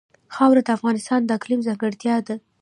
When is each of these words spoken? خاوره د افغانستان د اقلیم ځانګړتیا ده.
خاوره 0.35 0.61
د 0.65 0.69
افغانستان 0.77 1.19
د 1.25 1.29
اقلیم 1.37 1.61
ځانګړتیا 1.67 2.15
ده. 2.27 2.35